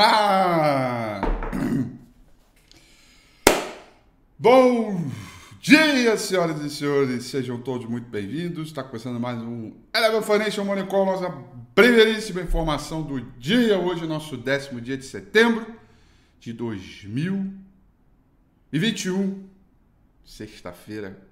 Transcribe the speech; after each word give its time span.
Bom 4.38 5.10
dia, 5.60 6.16
senhoras 6.16 6.62
e 6.62 6.70
senhores, 6.70 7.26
sejam 7.26 7.60
todos 7.60 7.86
muito 7.86 8.08
bem-vindos. 8.08 8.68
Está 8.68 8.82
começando 8.82 9.20
mais 9.20 9.38
um 9.42 9.74
Eleven 9.94 10.22
Financial 10.22 10.64
Money 10.64 10.86
Call, 10.86 11.04
nossa 11.04 11.30
primeiríssima 11.74 12.40
informação 12.40 13.02
do 13.02 13.20
dia. 13.20 13.78
Hoje, 13.78 14.06
nosso 14.06 14.38
décimo 14.38 14.80
dia 14.80 14.96
de 14.96 15.04
setembro 15.04 15.66
de 16.38 16.54
2021, 16.54 19.44
sexta-feira, 20.24 21.28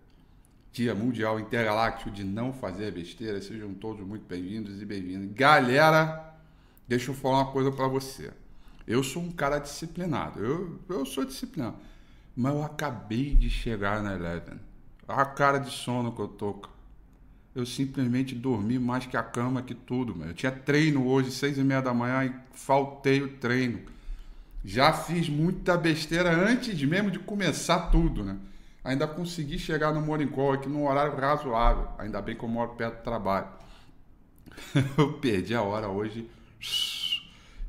Dia 0.73 0.95
Mundial 0.95 1.41
Intergaláctico 1.41 2.11
de 2.11 2.23
Não 2.23 2.53
Fazer 2.53 2.93
Besteira. 2.93 3.41
Sejam 3.41 3.73
todos 3.73 4.07
muito 4.07 4.27
bem-vindos 4.27 4.83
e 4.83 4.85
bem-vindas. 4.85 5.33
Galera, 5.33 6.35
deixa 6.87 7.11
eu 7.11 7.15
falar 7.15 7.45
uma 7.45 7.51
coisa 7.51 7.73
para 7.73 7.89
você. 7.89 8.31
Eu 8.89 9.03
sou 9.05 9.23
um 9.23 9.31
cara 9.31 9.59
disciplinado, 9.59 10.43
eu, 10.43 10.81
eu 10.89 11.05
sou 11.05 11.23
disciplinado. 11.23 11.77
Mas 12.35 12.55
eu 12.55 12.63
acabei 12.63 13.35
de 13.35 13.51
chegar 13.51 14.03
na 14.03 14.15
Eleven. 14.15 14.59
A 15.07 15.27
cara 15.27 15.59
de 15.59 15.71
sono 15.71 16.11
que 16.11 16.21
eu 16.21 16.29
tô. 16.29 16.63
Eu 17.55 17.67
simplesmente 17.67 18.35
dormi 18.35 18.79
mais 18.79 19.05
que 19.05 19.17
a 19.17 19.23
cama, 19.23 19.61
que 19.61 19.75
tudo. 19.75 20.17
Meu. 20.17 20.29
Eu 20.29 20.35
tinha 20.35 20.51
treino 20.51 21.07
hoje, 21.07 21.31
seis 21.31 21.59
e 21.59 21.63
meia 21.63 21.83
da 21.83 21.93
manhã, 21.93 22.25
e 22.25 22.35
faltei 22.57 23.21
o 23.21 23.37
treino. 23.37 23.81
Já 24.65 24.93
fiz 24.93 25.29
muita 25.29 25.77
besteira 25.77 26.31
antes 26.31 26.81
mesmo 26.83 27.11
de 27.11 27.19
começar 27.19 27.91
tudo, 27.91 28.25
né? 28.25 28.39
Ainda 28.83 29.07
consegui 29.07 29.59
chegar 29.59 29.93
no 29.93 30.01
Morning 30.01 30.29
Call 30.29 30.55
aqui 30.55 30.69
num 30.69 30.87
horário 30.87 31.15
razoável. 31.15 31.89
Ainda 31.99 32.23
bem 32.23 32.35
que 32.35 32.43
eu 32.43 32.49
moro 32.49 32.71
perto 32.71 33.01
do 33.01 33.03
trabalho. 33.03 33.49
eu 34.97 35.13
perdi 35.15 35.55
a 35.55 35.61
hora 35.61 35.89
hoje 35.89 36.31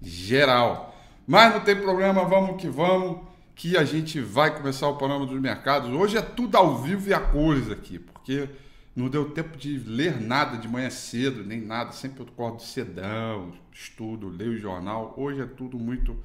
geral. 0.01 0.88
Mas 1.29 1.53
não 1.53 1.61
tem 1.61 1.75
problema, 1.75 2.25
vamos 2.25 2.59
que 2.59 2.67
vamos, 2.67 3.19
que 3.53 3.77
a 3.77 3.83
gente 3.83 4.19
vai 4.19 4.51
começar 4.57 4.87
o 4.87 4.97
panorama 4.97 5.27
dos 5.27 5.39
mercados. 5.39 5.87
Hoje 5.91 6.17
é 6.17 6.23
tudo 6.23 6.55
ao 6.57 6.79
vivo 6.79 7.07
e 7.07 7.13
a 7.13 7.19
cores 7.19 7.69
aqui, 7.69 7.99
porque 7.99 8.49
não 8.95 9.09
deu 9.09 9.29
tempo 9.29 9.55
de 9.55 9.77
ler 9.77 10.19
nada 10.19 10.57
de 10.57 10.67
manhã 10.67 10.89
cedo, 10.89 11.43
nem 11.43 11.61
nada. 11.61 11.91
Sempre 11.91 12.23
eu 12.23 12.27
acordo 12.27 12.63
cedão, 12.63 13.53
estudo, 13.71 14.27
leio 14.27 14.53
o 14.53 14.57
jornal. 14.57 15.13
Hoje 15.15 15.39
é 15.41 15.45
tudo 15.45 15.77
muito 15.77 16.17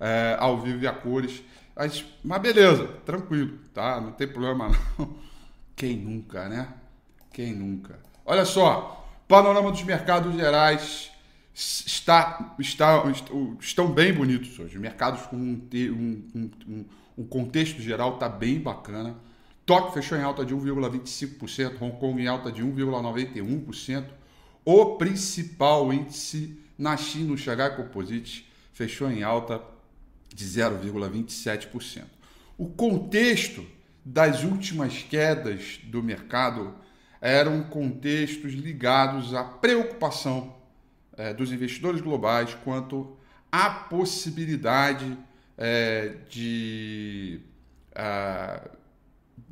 é, 0.00 0.34
ao 0.40 0.58
vivo 0.62 0.82
e 0.82 0.86
a 0.86 0.94
cores. 0.94 1.42
Mas, 1.76 2.06
mas 2.24 2.40
beleza, 2.40 2.88
tranquilo, 3.04 3.58
tá? 3.74 4.00
Não 4.00 4.12
tem 4.12 4.26
problema 4.26 4.70
não. 4.98 5.14
Quem 5.76 5.94
nunca, 5.94 6.48
né? 6.48 6.68
Quem 7.34 7.52
nunca? 7.52 7.98
Olha 8.24 8.46
só, 8.46 9.06
panorama 9.28 9.70
dos 9.70 9.82
mercados 9.82 10.34
gerais 10.34 11.10
está, 11.58 12.54
está, 12.58 13.02
estão 13.60 13.90
bem 13.90 14.12
bonitos 14.12 14.56
hoje. 14.58 14.76
Os 14.76 14.80
mercados 14.80 15.26
com 15.26 15.36
um, 15.36 15.68
um, 15.74 16.50
um, 16.68 16.84
um 17.18 17.24
contexto 17.24 17.82
geral 17.82 18.14
está 18.14 18.28
bem 18.28 18.60
bacana. 18.60 19.16
Tóquio 19.66 19.92
fechou 19.92 20.16
em 20.16 20.22
alta 20.22 20.44
de 20.44 20.54
1,25%, 20.54 21.82
Hong 21.82 21.98
Kong 21.98 22.22
em 22.22 22.28
alta 22.28 22.52
de 22.52 22.62
1,91%. 22.62 24.04
O 24.64 24.96
principal 24.96 25.92
índice 25.92 26.56
na 26.78 26.96
China, 26.96 27.32
o 27.32 27.36
Shanghai 27.36 27.74
Composite, 27.74 28.48
fechou 28.72 29.10
em 29.10 29.24
alta 29.24 29.60
de 30.32 30.44
0,27%. 30.44 32.04
O 32.56 32.66
contexto 32.66 33.66
das 34.04 34.44
últimas 34.44 35.02
quedas 35.02 35.80
do 35.84 36.02
mercado 36.02 36.74
eram 37.20 37.64
contextos 37.64 38.52
ligados 38.52 39.34
à 39.34 39.42
preocupação 39.42 40.57
é, 41.18 41.34
dos 41.34 41.52
investidores 41.52 42.00
globais 42.00 42.56
quanto 42.64 43.16
à 43.50 43.68
possibilidade 43.68 45.18
é, 45.56 46.14
de, 46.30 47.40
uh, 47.90 48.70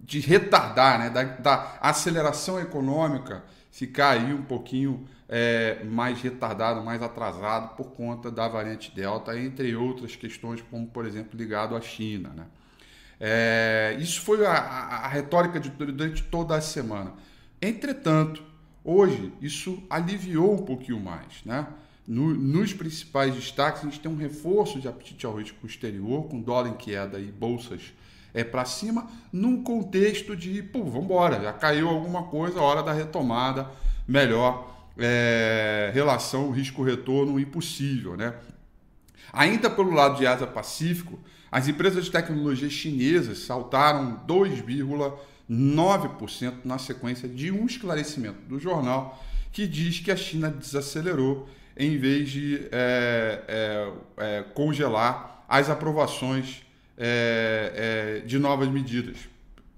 de 0.04 0.20
retardar, 0.20 0.98
né, 1.00 1.10
da, 1.10 1.24
da, 1.24 1.78
aceleração 1.80 2.60
econômica 2.60 3.42
ficar 3.72 4.10
aí 4.10 4.32
um 4.32 4.42
pouquinho 4.42 5.06
é, 5.28 5.82
mais 5.84 6.22
retardado, 6.22 6.82
mais 6.82 7.02
atrasado 7.02 7.74
por 7.76 7.90
conta 7.90 8.30
da 8.30 8.46
variante 8.46 8.94
Delta, 8.94 9.38
entre 9.38 9.74
outras 9.74 10.14
questões, 10.14 10.62
como 10.70 10.86
por 10.86 11.04
exemplo 11.04 11.36
ligado 11.36 11.74
à 11.74 11.80
China. 11.80 12.30
Né? 12.34 12.44
É, 13.18 13.96
isso 13.98 14.20
foi 14.22 14.46
a, 14.46 14.52
a, 14.52 14.96
a 15.04 15.08
retórica 15.08 15.58
de, 15.58 15.68
durante 15.70 16.22
toda 16.22 16.54
a 16.54 16.60
semana. 16.60 17.12
Entretanto, 17.60 18.42
Hoje, 18.88 19.32
isso 19.42 19.82
aliviou 19.90 20.54
um 20.54 20.64
pouquinho 20.64 21.00
mais. 21.00 21.42
Né? 21.44 21.66
No, 22.06 22.32
nos 22.32 22.72
principais 22.72 23.34
destaques, 23.34 23.82
a 23.82 23.86
gente 23.86 23.98
tem 23.98 24.08
um 24.08 24.16
reforço 24.16 24.78
de 24.80 24.86
apetite 24.86 25.26
ao 25.26 25.34
risco 25.34 25.66
exterior, 25.66 26.28
com 26.28 26.40
dólar 26.40 26.68
em 26.68 26.74
queda 26.74 27.18
e 27.18 27.32
bolsas 27.32 27.92
é 28.32 28.44
para 28.44 28.64
cima, 28.64 29.08
num 29.32 29.62
contexto 29.62 30.36
de, 30.36 30.62
pô, 30.62 30.80
embora, 30.80 31.40
já 31.40 31.52
caiu 31.54 31.88
alguma 31.88 32.24
coisa, 32.24 32.60
hora 32.60 32.82
da 32.82 32.92
retomada, 32.92 33.68
melhor 34.06 34.76
é, 34.96 35.90
relação 35.92 36.52
risco-retorno 36.52 37.40
impossível. 37.40 38.16
Né? 38.16 38.34
Ainda 39.32 39.68
pelo 39.68 39.90
lado 39.90 40.18
de 40.18 40.26
Ásia-Pacífico, 40.26 41.18
as 41.50 41.66
empresas 41.66 42.04
de 42.04 42.10
tecnologia 42.12 42.70
chinesas 42.70 43.38
saltaram 43.38 44.20
2,5%. 44.28 45.14
9% 45.50 46.64
na 46.64 46.78
sequência 46.78 47.28
de 47.28 47.50
um 47.50 47.66
esclarecimento 47.66 48.40
do 48.48 48.58
jornal 48.58 49.22
que 49.52 49.66
diz 49.66 50.00
que 50.00 50.10
a 50.10 50.16
China 50.16 50.50
desacelerou 50.50 51.48
em 51.76 51.96
vez 51.98 52.30
de 52.30 52.68
é, 52.72 53.42
é, 53.48 53.92
é, 54.16 54.42
congelar 54.54 55.44
as 55.48 55.70
aprovações 55.70 56.62
é, 56.96 58.20
é, 58.22 58.26
de 58.26 58.38
novas 58.38 58.68
medidas. 58.68 59.16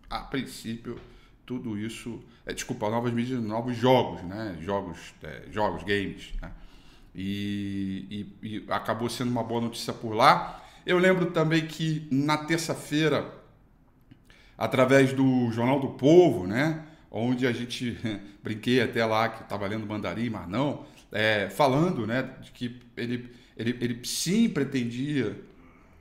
A 0.08 0.20
princípio, 0.20 0.98
tudo 1.44 1.78
isso, 1.78 2.20
é, 2.46 2.52
desculpa, 2.54 2.88
novas 2.88 3.12
medidas, 3.12 3.42
novos 3.42 3.76
jogos, 3.76 4.22
né? 4.22 4.56
jogos, 4.60 4.98
jogos, 5.50 5.82
games. 5.82 6.32
Né? 6.40 6.50
E, 7.14 8.26
e, 8.42 8.48
e 8.48 8.64
acabou 8.68 9.08
sendo 9.08 9.30
uma 9.30 9.42
boa 9.42 9.60
notícia 9.60 9.92
por 9.92 10.14
lá. 10.14 10.62
Eu 10.86 10.98
lembro 10.98 11.26
também 11.32 11.66
que 11.66 12.08
na 12.10 12.38
terça-feira 12.38 13.37
através 14.58 15.12
do 15.12 15.50
Jornal 15.52 15.78
do 15.78 15.90
Povo, 15.90 16.46
né? 16.46 16.84
Onde 17.10 17.46
a 17.46 17.52
gente 17.52 17.96
brinquei 18.42 18.82
até 18.82 19.04
lá 19.06 19.28
que 19.28 19.42
estava 19.42 19.66
lendo 19.68 19.86
mandarim, 19.86 20.28
mas 20.28 20.48
não, 20.48 20.84
é, 21.12 21.48
falando, 21.48 22.06
né, 22.06 22.28
de 22.42 22.50
que 22.50 22.80
ele, 22.96 23.30
ele, 23.56 23.78
ele 23.80 24.00
sim 24.04 24.48
pretendia 24.48 25.40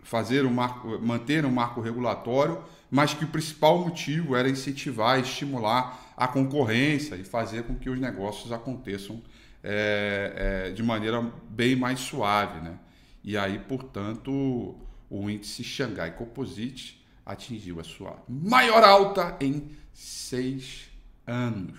fazer 0.01 0.45
um 0.45 0.51
marco, 0.51 1.00
manter 1.00 1.45
um 1.45 1.51
marco 1.51 1.80
regulatório, 1.81 2.63
mas 2.89 3.13
que 3.13 3.25
o 3.25 3.27
principal 3.27 3.80
motivo 3.80 4.36
era 4.36 4.50
incentivar, 4.50 5.19
estimular 5.19 6.13
a 6.15 6.27
concorrência 6.27 7.15
e 7.15 7.24
fazer 7.24 7.63
com 7.63 7.75
que 7.75 7.89
os 7.89 8.00
negócios 8.00 8.51
aconteçam 8.51 9.21
é, 9.63 10.68
é, 10.69 10.71
de 10.71 10.81
maneira 10.81 11.21
bem 11.50 11.75
mais 11.75 12.00
suave, 12.00 12.62
né? 12.62 12.80
E 13.24 13.38
aí, 13.38 13.59
portanto, 13.59 14.75
o 15.09 15.30
índice 15.30 15.63
Xangai 15.63 16.12
Composite 16.15 17.06
atingiu 17.27 17.79
a 17.79 17.83
sua 17.83 18.24
maior 18.27 18.83
alta 18.83 19.35
em 19.41 19.69
seis 19.94 20.89
anos. 21.25 21.77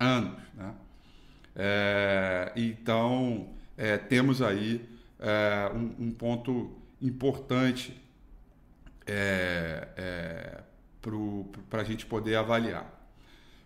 Anos, 0.00 0.40
né? 0.54 0.74
É, 1.54 2.52
então, 2.56 3.54
é, 3.76 3.98
temos 3.98 4.42
aí 4.42 4.88
é, 5.20 5.70
um, 5.72 6.06
um, 6.06 6.10
ponto 6.10 6.76
importante 7.00 7.94
é, 9.06 9.88
é, 9.96 10.62
para 11.70 11.82
a 11.82 11.84
gente 11.84 12.06
poder 12.06 12.34
avaliar. 12.34 12.90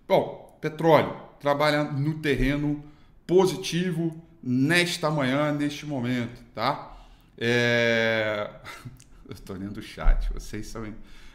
Bom, 0.07 0.59
petróleo 0.61 1.17
trabalha 1.41 1.85
no 1.85 2.19
terreno 2.19 2.85
positivo 3.27 4.21
nesta 4.43 5.11
manhã, 5.11 5.53
neste 5.53 5.87
momento, 5.87 6.43
tá? 6.55 6.97
É... 7.39 8.51
Eu 9.29 9.35
estou 9.35 9.57
lendo 9.57 9.77
o 9.77 9.83
chat. 9.83 10.33
Vocês 10.33 10.67
são, 10.67 10.93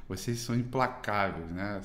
vocês 0.09 0.39
são 0.39 0.55
implacáveis, 0.55 1.49
né? 1.51 1.81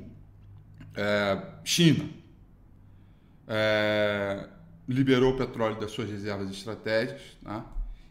é, 0.97 1.41
China 1.63 2.09
é, 3.47 4.47
liberou 4.88 5.33
o 5.33 5.38
petróleo 5.38 5.79
das 5.79 5.91
suas 5.91 6.09
reservas 6.09 6.49
estratégicas 6.49 7.21
né? 7.41 7.63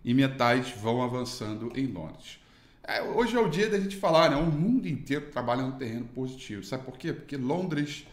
e 0.05 0.15
metais 0.15 0.71
vão 0.81 1.03
avançando 1.03 1.73
em 1.75 1.87
Londres. 1.87 2.38
É, 2.83 3.03
hoje 3.03 3.37
é 3.37 3.41
o 3.41 3.49
dia 3.49 3.69
da 3.69 3.81
gente 3.81 3.97
falar, 3.97 4.31
né? 4.31 4.37
O 4.37 4.47
mundo 4.47 4.87
inteiro 4.87 5.27
trabalha 5.33 5.62
no 5.62 5.73
terreno 5.73 6.05
positivo. 6.06 6.62
Sabe 6.62 6.85
por 6.85 6.97
quê? 6.97 7.12
Porque 7.12 7.37
Londres 7.37 8.06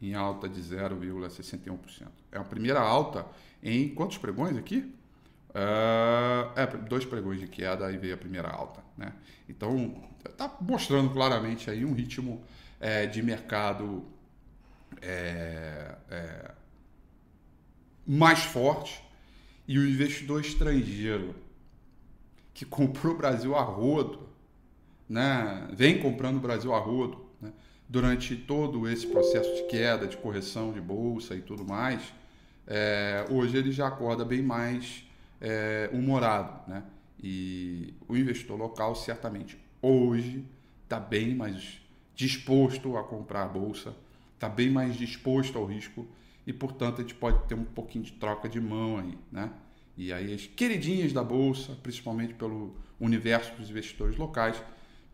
Em 0.00 0.14
alta 0.14 0.48
de 0.48 0.62
0,61%. 0.62 2.06
É 2.32 2.38
a 2.38 2.44
primeira 2.44 2.80
alta 2.80 3.26
em 3.62 3.90
quantos 3.90 4.16
pregões 4.16 4.56
aqui? 4.56 4.90
Uh, 5.50 6.48
é, 6.56 6.66
dois 6.88 7.04
pregões 7.04 7.38
de 7.38 7.46
queda 7.46 7.92
e 7.92 7.98
veio 7.98 8.14
a 8.14 8.16
primeira 8.16 8.48
alta. 8.48 8.80
Né? 8.96 9.12
Então, 9.46 10.02
está 10.24 10.50
mostrando 10.60 11.10
claramente 11.10 11.68
aí 11.70 11.84
um 11.84 11.92
ritmo 11.92 12.42
é, 12.80 13.04
de 13.04 13.22
mercado 13.22 14.06
é, 15.00 15.94
é, 16.10 16.50
mais 18.06 18.40
forte 18.40 19.02
e 19.66 19.78
o 19.78 19.88
investidor 19.88 20.40
estrangeiro 20.40 21.34
que 22.52 22.64
comprou 22.64 23.14
o 23.14 23.16
Brasil 23.16 23.54
a 23.54 23.62
rodo, 23.62 24.28
né, 25.08 25.68
vem 25.72 25.98
comprando 25.98 26.36
o 26.36 26.40
Brasil 26.40 26.74
a 26.74 26.78
rodo 26.78 27.24
né, 27.40 27.52
durante 27.88 28.36
todo 28.36 28.88
esse 28.88 29.06
processo 29.06 29.54
de 29.54 29.62
queda, 29.68 30.06
de 30.06 30.16
correção 30.16 30.72
de 30.72 30.80
bolsa 30.80 31.34
e 31.34 31.40
tudo 31.40 31.64
mais, 31.64 32.12
é, 32.66 33.26
hoje 33.30 33.56
ele 33.56 33.72
já 33.72 33.88
acorda 33.88 34.24
bem 34.24 34.42
mais 34.42 35.04
é, 35.40 35.88
humorado. 35.92 36.68
Né? 36.70 36.82
E 37.22 37.94
o 38.08 38.16
investidor 38.16 38.58
local 38.58 38.94
certamente 38.94 39.58
hoje 39.80 40.44
está 40.84 40.98
bem 40.98 41.34
mais 41.34 41.80
disposto 42.14 42.96
a 42.96 43.02
comprar 43.02 43.44
a 43.44 43.48
bolsa 43.48 43.94
está 44.40 44.48
bem 44.48 44.70
mais 44.70 44.96
disposto 44.96 45.58
ao 45.58 45.66
risco 45.66 46.08
e, 46.46 46.52
portanto, 46.52 47.00
a 47.00 47.02
gente 47.02 47.14
pode 47.14 47.46
ter 47.46 47.54
um 47.54 47.64
pouquinho 47.64 48.02
de 48.02 48.12
troca 48.12 48.48
de 48.48 48.58
mão 48.58 48.98
aí, 48.98 49.18
né? 49.30 49.52
E 49.98 50.14
aí 50.14 50.32
as 50.32 50.46
queridinhas 50.46 51.12
da 51.12 51.22
bolsa, 51.22 51.76
principalmente 51.82 52.32
pelo 52.32 52.74
universo 52.98 53.54
dos 53.56 53.68
investidores 53.68 54.16
locais, 54.16 54.60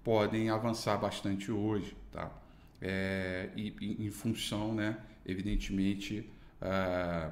podem 0.05 0.49
avançar 0.49 0.97
bastante 0.97 1.51
hoje, 1.51 1.97
tá? 2.13 2.31
É, 2.81 3.51
e, 3.57 3.97
em 3.99 4.11
função, 4.13 4.73
né, 4.73 4.97
evidentemente, 5.27 6.31
é, 6.63 7.31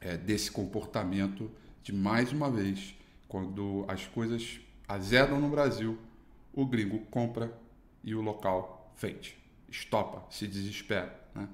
é, 0.00 0.16
desse 0.16 0.50
comportamento 0.50 1.48
de 1.80 1.92
mais 1.92 2.32
uma 2.32 2.50
vez, 2.50 2.92
quando 3.28 3.84
as 3.86 4.04
coisas 4.06 4.58
azedam 4.88 5.40
no 5.40 5.48
Brasil, 5.48 5.96
o 6.52 6.66
gringo 6.66 6.98
compra 7.06 7.56
e 8.02 8.16
o 8.16 8.20
local 8.20 8.92
vende 9.00 9.43
estopa, 9.74 10.24
se 10.30 10.46
desespera. 10.46 11.14
Né? 11.34 11.48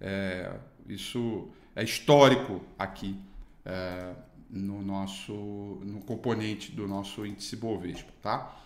É, 0.00 0.56
isso 0.88 1.48
é 1.74 1.82
histórico 1.82 2.60
aqui 2.78 3.18
é, 3.64 4.14
no 4.50 4.82
nosso 4.82 5.32
no 5.32 6.00
componente 6.00 6.72
do 6.72 6.86
nosso 6.86 7.24
índice 7.24 7.56
Bovespa, 7.56 8.12
tá? 8.20 8.58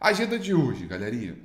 Agenda 0.00 0.38
de 0.38 0.54
hoje, 0.54 0.86
galerinha. 0.86 1.36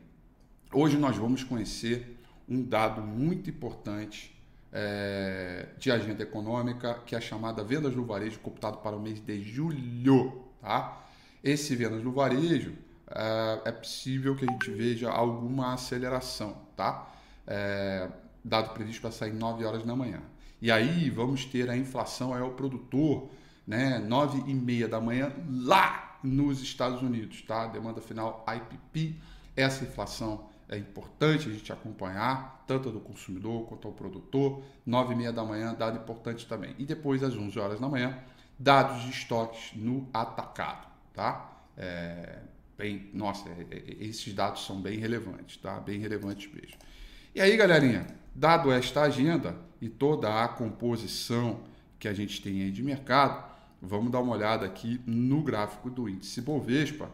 Hoje 0.71 0.97
nós 0.97 1.17
vamos 1.17 1.43
conhecer 1.43 2.17
um 2.47 2.63
dado 2.63 3.01
muito 3.01 3.49
importante 3.49 4.33
é, 4.71 5.67
de 5.77 5.91
agenda 5.91 6.23
econômica, 6.23 7.01
que 7.05 7.13
é 7.13 7.17
a 7.17 7.21
chamada 7.21 7.63
vendas 7.63 7.93
no 7.93 8.05
varejo 8.05 8.39
computado 8.39 8.77
para 8.77 8.95
o 8.95 9.01
mês 9.01 9.19
de 9.19 9.43
julho, 9.43 10.45
tá? 10.61 11.05
Esse 11.43 11.75
vendas 11.75 12.03
no 12.03 12.11
varejo 12.11 12.73
é, 13.15 13.69
é 13.69 13.71
possível 13.71 14.35
que 14.35 14.45
a 14.45 14.51
gente 14.51 14.69
veja 14.71 15.09
alguma 15.09 15.73
aceleração, 15.73 16.55
tá? 16.75 17.07
É, 17.45 18.09
dado 18.43 18.73
previsto 18.73 19.01
para 19.01 19.11
sair 19.11 19.33
9 19.33 19.65
horas 19.65 19.83
da 19.83 19.95
manhã. 19.95 20.21
E 20.61 20.71
aí 20.71 21.09
vamos 21.09 21.45
ter 21.45 21.69
a 21.69 21.77
inflação 21.77 22.33
ao 22.33 22.51
produtor, 22.51 23.29
né, 23.65 23.99
9 23.99 24.49
e 24.49 24.53
meia 24.53 24.87
da 24.87 25.01
manhã 25.01 25.31
lá 25.49 26.19
nos 26.23 26.61
Estados 26.61 27.01
Unidos, 27.01 27.41
tá? 27.41 27.67
Demanda 27.67 27.99
final 27.99 28.45
IPP. 28.47 29.15
Essa 29.55 29.83
inflação 29.83 30.49
é 30.69 30.77
importante 30.77 31.49
a 31.49 31.51
gente 31.51 31.71
acompanhar, 31.73 32.63
tanto 32.67 32.91
do 32.91 32.99
consumidor 32.99 33.65
quanto 33.65 33.87
ao 33.87 33.93
produtor. 33.93 34.63
9 34.85 35.13
e 35.13 35.17
meia 35.17 35.33
da 35.33 35.43
manhã, 35.43 35.73
dado 35.73 35.97
importante 35.97 36.45
também. 36.47 36.75
E 36.77 36.85
depois, 36.85 37.23
às 37.23 37.35
11 37.35 37.59
horas 37.59 37.79
da 37.79 37.89
manhã, 37.89 38.17
dados 38.57 39.01
de 39.01 39.09
estoques 39.09 39.71
no 39.75 40.07
atacado, 40.13 40.87
tá? 41.13 41.51
É, 41.75 42.39
bem, 42.81 43.09
nossa, 43.13 43.47
é, 43.49 43.67
é, 43.69 44.03
esses 44.03 44.33
dados 44.33 44.65
são 44.65 44.81
bem 44.81 44.97
relevantes, 44.97 45.57
tá? 45.57 45.79
Bem 45.79 45.99
relevantes 45.99 46.51
mesmo. 46.51 46.77
E 47.33 47.39
aí, 47.39 47.55
galerinha, 47.55 48.07
dado 48.33 48.71
esta 48.71 49.03
agenda 49.03 49.55
e 49.79 49.87
toda 49.87 50.43
a 50.43 50.47
composição 50.47 51.61
que 51.99 52.07
a 52.07 52.13
gente 52.13 52.41
tem 52.41 52.63
aí 52.63 52.71
de 52.71 52.81
mercado, 52.81 53.45
vamos 53.79 54.11
dar 54.11 54.19
uma 54.19 54.33
olhada 54.33 54.65
aqui 54.65 54.99
no 55.05 55.43
gráfico 55.43 55.91
do 55.91 56.09
índice 56.09 56.41
Bovespa. 56.41 57.11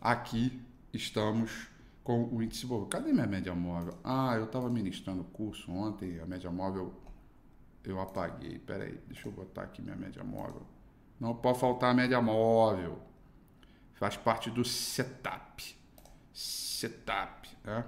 Aqui 0.00 0.58
estamos 0.92 1.68
com 2.02 2.24
o 2.32 2.42
índice 2.42 2.66
Bovespa. 2.66 2.98
Cadê 2.98 3.12
minha 3.12 3.26
média 3.26 3.54
móvel? 3.54 3.98
Ah, 4.02 4.34
eu 4.36 4.44
estava 4.44 4.70
ministrando 4.70 5.22
curso 5.24 5.70
ontem, 5.70 6.18
a 6.18 6.24
média 6.24 6.50
móvel 6.50 6.94
eu 7.84 8.00
apaguei. 8.00 8.58
Pera 8.58 8.84
aí, 8.84 8.98
deixa 9.06 9.28
eu 9.28 9.32
botar 9.32 9.62
aqui 9.64 9.82
minha 9.82 9.96
média 9.96 10.24
móvel. 10.24 10.62
Não 11.20 11.34
pode 11.34 11.60
faltar 11.60 11.90
a 11.90 11.94
média 11.94 12.22
móvel. 12.22 13.10
Faz 14.00 14.16
parte 14.16 14.50
do 14.50 14.64
setup. 14.64 15.76
Setup, 16.32 17.50
né? 17.62 17.84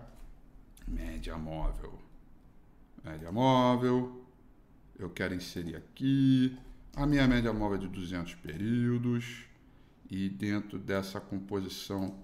Média 0.86 1.38
móvel. 1.38 1.98
Média 3.02 3.32
móvel. 3.32 4.22
Eu 4.98 5.08
quero 5.08 5.34
inserir 5.34 5.74
aqui. 5.74 6.54
A 6.94 7.06
minha 7.06 7.26
média 7.26 7.50
móvel 7.50 7.78
é 7.78 7.80
de 7.80 7.88
200 7.88 8.34
períodos. 8.34 9.46
E 10.10 10.28
dentro 10.28 10.78
dessa 10.78 11.18
composição 11.18 12.22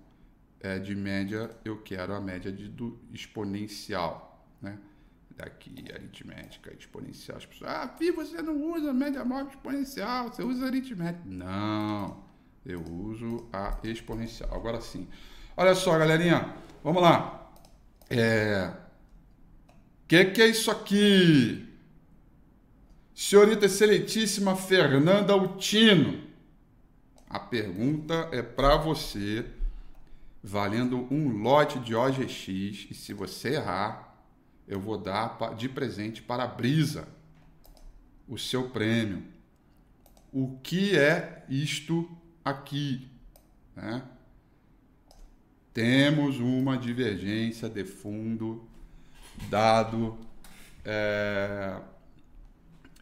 é, 0.60 0.78
de 0.78 0.94
média, 0.94 1.50
eu 1.64 1.80
quero 1.80 2.14
a 2.14 2.20
média 2.20 2.52
de, 2.52 2.68
do 2.68 3.00
exponencial. 3.10 4.46
Né? 4.60 4.78
Daqui, 5.34 5.90
aritmética 5.94 6.74
exponencial. 6.74 7.38
As 7.38 7.46
pessoas, 7.46 7.70
ah, 7.70 7.88
Fih, 7.96 8.10
você 8.10 8.42
não 8.42 8.70
usa 8.70 8.92
média 8.92 9.24
móvel 9.24 9.48
exponencial, 9.48 10.28
você 10.28 10.42
usa 10.42 10.66
aritmética. 10.66 11.24
Não, 11.24 12.27
eu 12.68 12.82
uso 12.82 13.48
a 13.52 13.78
exponencial. 13.82 14.54
Agora 14.54 14.80
sim. 14.80 15.08
Olha 15.56 15.74
só, 15.74 15.98
galerinha, 15.98 16.54
vamos 16.84 17.02
lá. 17.02 17.50
É. 18.10 18.72
Que 20.06 20.24
que 20.26 20.42
é 20.42 20.46
isso 20.46 20.70
aqui? 20.70 21.66
Senhorita 23.14 23.66
excelentíssima 23.66 24.54
Fernanda 24.54 25.32
Altino, 25.32 26.22
a 27.28 27.40
pergunta 27.40 28.28
é 28.30 28.40
para 28.42 28.76
você, 28.76 29.44
valendo 30.42 31.12
um 31.12 31.42
lote 31.42 31.80
de 31.80 31.94
OGX, 31.96 32.48
e 32.48 32.94
se 32.94 33.12
você 33.12 33.54
errar, 33.54 34.16
eu 34.68 34.78
vou 34.80 34.96
dar 34.96 35.36
de 35.56 35.68
presente 35.68 36.22
para 36.22 36.44
a 36.44 36.46
Brisa 36.46 37.08
o 38.28 38.38
seu 38.38 38.70
prêmio. 38.70 39.24
O 40.32 40.58
que 40.62 40.96
é 40.96 41.44
isto 41.48 42.08
aqui? 42.48 43.08
Né? 43.76 44.02
Temos 45.72 46.38
uma 46.40 46.76
divergência 46.76 47.68
de 47.68 47.84
fundo 47.84 48.66
dado. 49.48 50.18
É, 50.84 51.80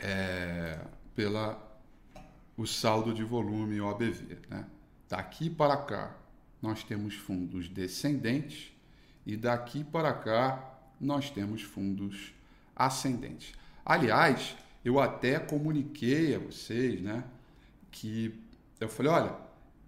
é, 0.00 0.78
pela 1.14 1.62
o 2.56 2.66
saldo 2.66 3.12
de 3.12 3.22
volume 3.22 3.80
OBV. 3.80 4.38
Né? 4.48 4.64
Daqui 5.08 5.50
para 5.50 5.76
cá, 5.76 6.16
nós 6.60 6.82
temos 6.82 7.14
fundos 7.14 7.68
descendentes 7.68 8.72
e 9.26 9.36
daqui 9.36 9.84
para 9.84 10.12
cá, 10.12 10.78
nós 11.00 11.30
temos 11.30 11.62
fundos 11.62 12.32
ascendentes. 12.74 13.52
Aliás, 13.84 14.56
eu 14.84 14.98
até 14.98 15.38
comuniquei 15.38 16.34
a 16.34 16.38
vocês 16.38 17.00
né, 17.00 17.24
que 17.90 18.40
eu 18.80 18.88
falei: 18.88 19.12
olha, 19.12 19.34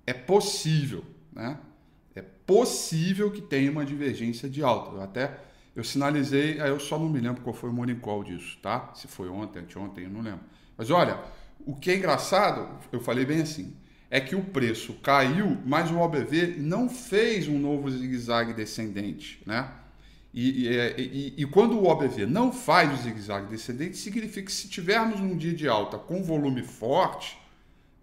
é 0.06 0.12
possível, 0.12 1.04
né? 1.32 1.58
É 2.14 2.22
possível 2.22 3.30
que 3.30 3.40
tenha 3.40 3.70
uma 3.70 3.84
divergência 3.84 4.48
de 4.48 4.62
alta. 4.62 4.96
Eu 4.96 5.02
até 5.02 5.38
eu 5.78 5.84
sinalizei, 5.84 6.60
aí 6.60 6.70
eu 6.70 6.80
só 6.80 6.98
não 6.98 7.08
me 7.08 7.20
lembro 7.20 7.40
qual 7.42 7.54
foi 7.54 7.70
o 7.70 7.72
morning 7.72 8.00
call 8.00 8.24
disso, 8.24 8.58
tá? 8.60 8.90
Se 8.96 9.06
foi 9.06 9.28
ontem, 9.28 9.60
anteontem, 9.60 10.04
eu 10.04 10.10
não 10.10 10.20
lembro. 10.20 10.40
Mas 10.76 10.90
olha, 10.90 11.20
o 11.64 11.76
que 11.76 11.92
é 11.92 11.96
engraçado, 11.96 12.80
eu 12.90 13.00
falei 13.00 13.24
bem 13.24 13.42
assim, 13.42 13.76
é 14.10 14.20
que 14.20 14.34
o 14.34 14.42
preço 14.42 14.94
caiu, 14.94 15.56
mas 15.64 15.88
o 15.90 15.98
OBV 15.98 16.56
não 16.58 16.88
fez 16.88 17.46
um 17.46 17.58
novo 17.58 17.88
zigue-zague 17.90 18.54
descendente, 18.54 19.40
né? 19.46 19.70
E, 20.34 20.64
e, 20.64 20.76
é, 20.76 21.00
e, 21.00 21.34
e, 21.38 21.46
quando 21.46 21.78
o 21.78 21.86
OBV 21.86 22.26
não 22.26 22.52
faz 22.52 22.92
o 22.92 23.02
zigue-zague 23.02 23.46
descendente, 23.46 23.96
significa 23.96 24.46
que 24.46 24.52
se 24.52 24.68
tivermos 24.68 25.20
um 25.20 25.36
dia 25.36 25.54
de 25.54 25.68
alta 25.68 25.96
com 25.96 26.22
volume 26.22 26.62
forte, 26.62 27.38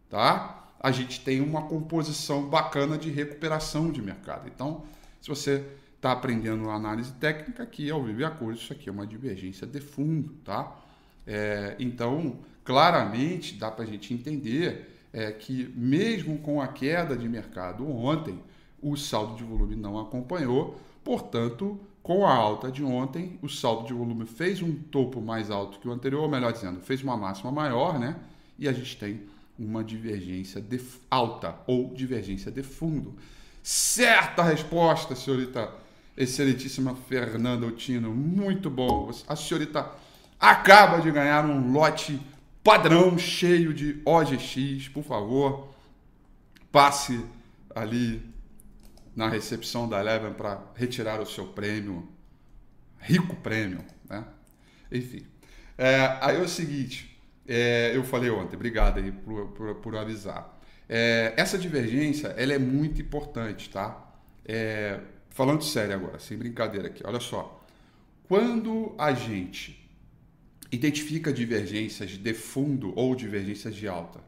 tá? 0.10 0.65
A 0.86 0.92
gente 0.92 1.22
tem 1.22 1.42
uma 1.42 1.64
composição 1.64 2.48
bacana 2.48 2.96
de 2.96 3.10
recuperação 3.10 3.92
de 3.92 4.04
mercado. 4.04 4.48
Então, 4.48 4.84
se 5.20 5.28
você 5.28 5.66
está 5.96 6.12
aprendendo 6.12 6.70
análise 6.70 7.12
técnica, 7.14 7.64
aqui 7.64 7.90
ao 7.90 8.04
vivo 8.04 8.22
e 8.22 8.24
a 8.24 8.30
cores, 8.30 8.60
isso 8.60 8.72
aqui 8.72 8.88
é 8.88 8.92
uma 8.92 9.08
divergência 9.08 9.66
de 9.66 9.80
fundo, 9.80 10.34
tá? 10.44 10.78
É, 11.26 11.76
então, 11.80 12.38
claramente 12.64 13.56
dá 13.56 13.72
para 13.72 13.84
a 13.84 13.88
gente 13.88 14.14
entender 14.14 14.88
é, 15.12 15.32
que 15.32 15.74
mesmo 15.76 16.38
com 16.38 16.62
a 16.62 16.68
queda 16.68 17.18
de 17.18 17.28
mercado 17.28 17.90
ontem, 17.90 18.40
o 18.80 18.96
saldo 18.96 19.36
de 19.38 19.44
volume 19.44 19.76
não 19.76 20.00
acompanhou, 20.00 20.80
portanto, 21.04 21.80
com 22.04 22.28
a 22.28 22.32
alta 22.36 22.72
de 22.72 22.84
ontem, 22.84 23.40
o 23.42 23.50
saldo 23.50 23.88
de 23.88 23.94
volume 23.94 24.28
fez 24.28 24.62
um 24.62 24.76
topo 24.76 25.20
mais 25.20 25.50
alto 25.50 25.80
que 25.80 25.88
o 25.88 25.92
anterior, 25.92 26.22
ou 26.22 26.30
melhor 26.30 26.54
dizendo, 26.54 26.80
fez 26.80 27.02
uma 27.02 27.18
máxima 27.18 27.52
maior, 27.52 27.98
né? 27.98 28.18
E 28.60 28.68
a 28.68 28.72
gente 28.72 28.96
tem 28.98 29.34
uma 29.58 29.84
divergência 29.84 30.62
de 30.62 30.82
alta 31.10 31.56
ou 31.66 31.94
divergência 31.94 32.52
de 32.52 32.64
fundo. 32.64 33.16
Certa 33.64 34.44
resposta, 34.44 35.16
senhorita 35.16 35.74
excelentíssima 36.18 36.96
Fernanda 36.96 37.66
Otino, 37.66 38.14
muito 38.14 38.70
bom. 38.70 39.12
A 39.28 39.36
senhorita 39.36 39.90
acaba 40.40 41.00
de 41.00 41.12
ganhar 41.12 41.46
um 41.46 41.72
lote 41.72 42.20
padrão 42.64 43.18
cheio 43.18 43.74
de 43.74 44.02
OGX, 44.06 44.90
por 44.90 45.04
favor, 45.04 45.74
passe 46.72 47.24
ali 47.74 48.22
na 49.16 49.30
recepção 49.30 49.88
da 49.88 50.00
Eleven 50.00 50.34
para 50.34 50.62
retirar 50.76 51.22
o 51.22 51.26
seu 51.26 51.48
prêmio, 51.48 52.08
rico 53.00 53.36
prêmio, 53.38 53.84
né? 54.10 54.26
Enfim, 54.92 55.26
é, 55.78 56.18
aí 56.22 56.38
é 56.38 56.42
o 56.42 56.50
seguinte, 56.50 57.15
é, 57.48 57.92
eu 57.96 58.04
falei 58.04 58.30
ontem, 58.30 58.56
obrigado 58.56 59.00
aí 59.00 59.12
por, 59.12 59.48
por, 59.50 59.76
por 59.76 59.96
avisar. 59.96 60.60
É, 60.88 61.34
essa 61.38 61.58
divergência, 61.58 62.28
ela 62.30 62.54
é 62.54 62.60
muito 62.60 63.02
importante, 63.02 63.70
tá? 63.70 64.14
É, 64.46 65.00
falando 65.30 65.64
sério 65.64 65.96
agora, 65.96 66.20
sem 66.20 66.38
brincadeira 66.38 66.88
aqui, 66.88 67.04
olha 67.06 67.20
só. 67.20 67.64
Quando 68.28 68.96
a 68.98 69.14
gente 69.14 69.80
identifica 70.72 71.32
divergências 71.32 72.12
de 72.12 72.34
fundo 72.34 72.92
ou 72.96 73.16
divergências 73.16 73.76
de 73.76 73.88
alta, 73.88 74.20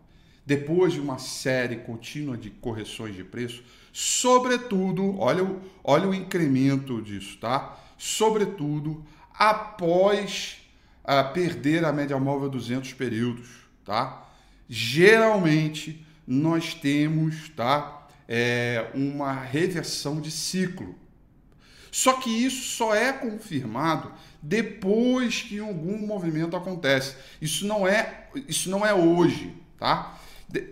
depois 0.46 0.94
de 0.94 1.00
uma 1.00 1.18
série 1.18 1.78
contínua 1.78 2.38
de 2.38 2.50
correções 2.50 3.16
de 3.16 3.24
preço, 3.24 3.64
sobretudo, 3.92 5.20
olha 5.20 5.44
o, 5.44 5.62
olha 5.84 6.08
o 6.08 6.14
incremento 6.14 7.02
disso, 7.02 7.38
tá? 7.40 7.78
Sobretudo 7.98 9.04
após 9.34 10.58
a 11.08 11.24
perder 11.24 11.84
a 11.86 11.92
média 11.92 12.20
móvel 12.20 12.50
200 12.50 12.94
períodos, 12.94 13.48
tá? 13.84 14.28
Geralmente 14.70 16.06
nós 16.28 16.74
temos, 16.74 17.50
tá? 17.56 17.98
é, 18.28 18.90
uma 18.94 19.34
reversão 19.34 20.20
de 20.20 20.30
ciclo. 20.30 20.96
Só 21.90 22.14
que 22.14 22.30
isso 22.30 22.76
só 22.76 22.94
é 22.94 23.14
confirmado 23.14 24.12
depois 24.42 25.42
que 25.42 25.60
algum 25.60 26.06
movimento 26.06 26.56
acontece. 26.56 27.16
Isso 27.42 27.66
não 27.66 27.88
é, 27.88 28.28
isso 28.48 28.70
não 28.70 28.86
é 28.86 28.94
hoje, 28.94 29.54
tá? 29.80 30.20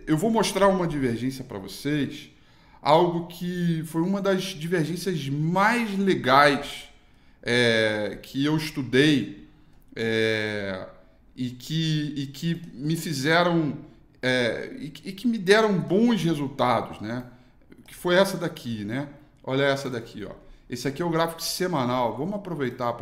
Eu 0.06 0.18
vou 0.18 0.30
mostrar 0.30 0.68
uma 0.68 0.88
divergência 0.88 1.44
para 1.44 1.58
vocês, 1.58 2.30
algo 2.82 3.28
que 3.28 3.84
foi 3.88 4.02
uma 4.02 4.22
das 4.22 4.44
divergências 4.44 5.28
mais 5.30 5.98
legais 5.98 6.90
é, 7.42 8.20
que 8.22 8.44
eu 8.44 8.56
estudei 8.56 9.45
é, 9.96 10.88
e, 11.36 11.50
que, 11.52 12.14
e 12.16 12.28
que 12.28 12.62
me 12.74 12.96
fizeram 12.96 13.78
é, 14.22 14.76
e, 14.80 14.86
e, 14.86 15.12
que 15.12 15.28
me 15.28 15.38
deram 15.38 15.78
bons 15.78 16.24
resultados, 16.24 17.00
né? 17.00 17.26
que 17.88 17.94
foi 17.94 18.16
essa 18.16 18.38
daqui, 18.38 18.84
né? 18.84 19.08
Olha 19.44 19.64
essa 19.64 19.90
daqui, 19.90 20.26
ó. 20.26 20.32
Esse 20.70 20.88
aqui 20.88 21.02
é 21.02 21.06
o 21.06 21.10
gráfico 21.10 21.44
semanal. 21.44 22.18
Vamos 22.18 22.34
aproveitar 22.34 22.94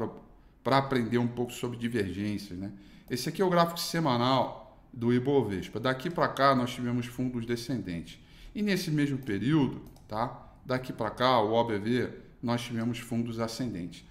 para 0.62 0.78
aprender 0.78 1.18
um 1.18 1.28
pouco 1.28 1.54
sobre 1.54 1.78
divergências, 1.78 2.58
né? 2.60 2.72
Esse 3.10 3.30
aqui 3.30 3.42
é 3.42 3.46
o 3.46 3.50
gráfico 3.50 3.80
semanal 3.80 4.78
do 4.92 5.14
Ibovespa. 5.14 5.80
Daqui 5.80 6.10
para 6.10 6.28
cá 6.28 6.54
nós 6.54 6.74
tivemos 6.74 7.06
fundos 7.06 7.46
descendentes. 7.46 8.20
E 8.54 8.62
nesse 8.62 8.92
mesmo 8.92 9.18
período, 9.18 9.82
tá? 10.08 10.52
Daqui 10.66 10.92
para 10.94 11.10
cá, 11.10 11.40
o 11.40 11.54
OBV, 11.54 12.10
nós 12.42 12.62
tivemos 12.62 13.00
fundos 13.00 13.40
ascendentes. 13.40 14.06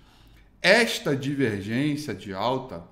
Esta 0.63 1.17
divergência 1.17 2.15
de 2.15 2.33
alta 2.33 2.85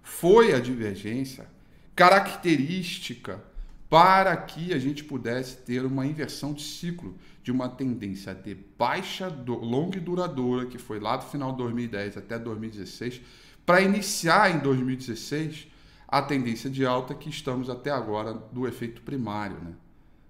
foi 0.00 0.54
a 0.54 0.60
divergência 0.60 1.48
característica 1.96 3.42
para 3.88 4.36
que 4.36 4.72
a 4.72 4.78
gente 4.78 5.02
pudesse 5.02 5.56
ter 5.56 5.84
uma 5.84 6.06
inversão 6.06 6.52
de 6.52 6.62
ciclo 6.62 7.16
de 7.42 7.50
uma 7.50 7.68
tendência 7.68 8.32
de 8.32 8.54
baixa, 8.78 9.28
longa 9.46 9.96
e 9.96 10.00
duradoura, 10.00 10.66
que 10.66 10.78
foi 10.78 11.00
lá 11.00 11.16
do 11.16 11.24
final 11.24 11.50
de 11.52 11.58
2010 11.58 12.16
até 12.16 12.38
2016, 12.38 13.20
para 13.64 13.80
iniciar 13.80 14.54
em 14.54 14.58
2016 14.60 15.68
a 16.06 16.22
tendência 16.22 16.70
de 16.70 16.86
alta 16.86 17.14
que 17.14 17.28
estamos 17.28 17.68
até 17.68 17.90
agora 17.90 18.34
do 18.34 18.68
efeito 18.68 19.02
primário. 19.02 19.56
Né? 19.58 19.72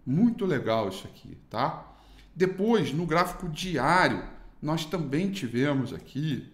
Muito 0.07 0.47
legal 0.47 0.89
isso 0.89 1.07
aqui, 1.07 1.37
tá? 1.51 1.95
Depois, 2.35 2.93
no 2.93 3.05
gráfico 3.05 3.49
diário, 3.49 4.23
nós 4.61 4.85
também 4.85 5.31
tivemos 5.31 5.93
aqui, 5.93 6.51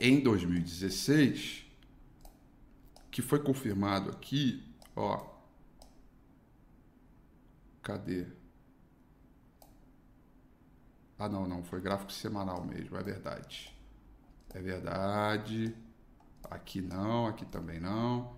em 0.00 0.20
2016, 0.20 1.64
que 3.10 3.22
foi 3.22 3.40
confirmado 3.40 4.10
aqui, 4.10 4.64
ó, 4.96 5.30
Cadê? 7.82 8.26
Ah, 11.18 11.28
não, 11.28 11.46
não, 11.46 11.62
foi 11.62 11.80
gráfico 11.80 12.12
semanal 12.12 12.64
mesmo, 12.64 12.96
é 12.96 13.02
verdade. 13.02 13.76
É 14.54 14.60
verdade. 14.60 15.74
Aqui 16.44 16.80
não, 16.80 17.26
aqui 17.26 17.44
também 17.46 17.80
não. 17.80 18.36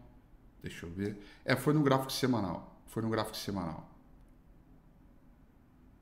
Deixa 0.62 0.86
eu 0.86 0.90
ver. 0.90 1.22
É, 1.44 1.56
foi 1.56 1.74
no 1.74 1.82
gráfico 1.82 2.12
semanal. 2.12 2.80
Foi 2.86 3.02
no 3.02 3.10
gráfico 3.10 3.36
semanal. 3.36 3.88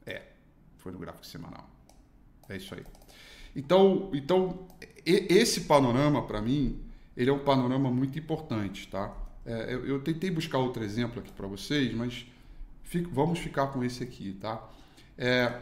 É, 0.07 0.33
foi 0.79 0.93
no 0.93 0.99
gráfico 0.99 1.26
semanal. 1.26 1.69
É 2.49 2.57
isso 2.57 2.75
aí. 2.75 2.85
Então, 3.55 4.11
então 4.14 4.69
esse 5.04 5.62
panorama, 5.62 6.23
para 6.23 6.40
mim, 6.40 6.80
ele 7.16 7.30
é 7.30 7.33
um 7.33 7.38
panorama 7.38 7.90
muito 7.90 8.19
importante, 8.19 8.88
tá? 8.88 9.14
É, 9.45 9.73
eu, 9.73 9.87
eu, 9.87 10.00
tentei 10.00 10.30
buscar 10.30 10.59
outro 10.59 10.85
exemplo 10.85 11.21
aqui 11.21 11.33
para 11.33 11.47
vocês, 11.47 11.95
mas 11.95 12.26
Fico, 12.90 13.09
vamos 13.12 13.38
ficar 13.38 13.69
com 13.69 13.85
esse 13.85 14.02
aqui, 14.02 14.37
tá? 14.40 14.61
É, 15.16 15.61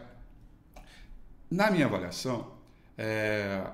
na 1.51 1.71
minha 1.71 1.85
avaliação, 1.85 2.55
é, 2.97 3.67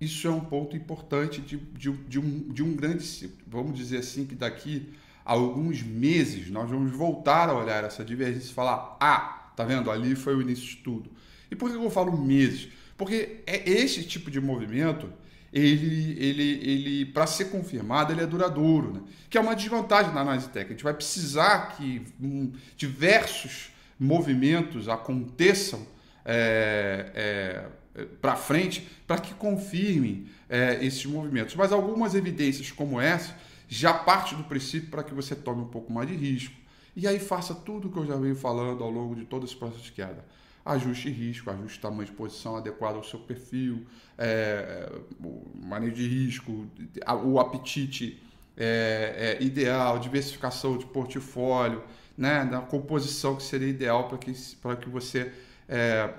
isso 0.00 0.28
é 0.28 0.30
um 0.30 0.38
ponto 0.38 0.76
importante 0.76 1.40
de, 1.40 1.56
de, 1.56 1.90
de, 1.90 2.20
um, 2.20 2.48
de 2.48 2.62
um 2.62 2.76
grande 2.76 3.02
ciclo. 3.02 3.38
Vamos 3.44 3.76
dizer 3.76 3.98
assim 3.98 4.24
que 4.24 4.36
daqui 4.36 4.94
a 5.24 5.32
alguns 5.32 5.82
meses 5.82 6.48
nós 6.48 6.70
vamos 6.70 6.92
voltar 6.92 7.48
a 7.48 7.54
olhar 7.54 7.82
essa 7.82 8.04
divergência 8.04 8.52
e 8.52 8.54
falar: 8.54 8.96
ah, 9.00 9.50
tá 9.56 9.64
vendo? 9.64 9.90
Ali 9.90 10.14
foi 10.14 10.36
o 10.36 10.40
início 10.40 10.64
de 10.64 10.76
tudo. 10.76 11.10
E 11.50 11.56
por 11.56 11.68
que 11.68 11.76
eu 11.76 11.90
falo 11.90 12.16
meses? 12.16 12.68
Porque 12.96 13.42
é 13.46 13.68
esse 13.68 14.02
tipo 14.04 14.30
de 14.30 14.40
movimento, 14.40 15.12
ele, 15.52 16.16
ele, 16.18 16.70
ele 16.70 17.06
para 17.06 17.26
ser 17.26 17.46
confirmado, 17.46 18.12
ele 18.12 18.22
é 18.22 18.26
duradouro, 18.26 18.92
né? 18.92 19.00
que 19.28 19.36
é 19.36 19.40
uma 19.40 19.54
desvantagem 19.54 20.12
da 20.12 20.20
análise 20.20 20.48
técnica. 20.48 20.72
A 20.72 20.76
gente 20.76 20.84
vai 20.84 20.94
precisar 20.94 21.76
que 21.76 22.02
um, 22.20 22.52
diversos 22.76 23.70
movimentos 23.98 24.88
aconteçam 24.88 25.86
é, 26.24 27.68
é, 27.94 28.04
para 28.20 28.36
frente 28.36 28.86
para 29.06 29.18
que 29.18 29.34
confirmem 29.34 30.26
é, 30.48 30.84
esses 30.84 31.04
movimentos. 31.06 31.54
Mas 31.54 31.72
algumas 31.72 32.14
evidências 32.14 32.70
como 32.70 33.00
essa 33.00 33.34
já 33.68 33.92
parte 33.92 34.34
do 34.34 34.44
princípio 34.44 34.90
para 34.90 35.02
que 35.02 35.12
você 35.12 35.34
tome 35.34 35.62
um 35.62 35.68
pouco 35.68 35.92
mais 35.92 36.08
de 36.08 36.14
risco. 36.14 36.54
E 36.94 37.06
aí 37.06 37.18
faça 37.18 37.54
tudo 37.54 37.88
o 37.88 37.92
que 37.92 37.98
eu 37.98 38.06
já 38.06 38.16
venho 38.16 38.36
falando 38.36 38.82
ao 38.82 38.90
longo 38.90 39.14
de 39.14 39.24
todo 39.24 39.44
esse 39.44 39.54
processo 39.54 39.84
de 39.84 39.92
queda 39.92 40.24
ajuste 40.66 41.08
risco, 41.08 41.50
ajuste 41.50 41.80
tamanho 41.80 42.04
de 42.04 42.12
posição 42.12 42.56
adequado 42.56 42.96
ao 42.96 43.04
seu 43.04 43.20
perfil, 43.20 43.86
é, 44.18 44.92
o 45.22 45.42
manejo 45.54 45.94
de 45.94 46.06
risco, 46.06 46.66
o 47.24 47.38
apetite 47.38 48.20
é, 48.56 49.36
é, 49.38 49.42
ideal, 49.42 49.98
diversificação 49.98 50.76
de 50.76 50.84
portfólio, 50.86 51.82
né, 52.18 52.44
da 52.44 52.60
composição 52.60 53.36
que 53.36 53.42
seria 53.42 53.68
ideal 53.68 54.08
para 54.08 54.18
que, 54.18 54.32
que 54.32 54.88
você 54.88 55.32
é, 55.68 56.12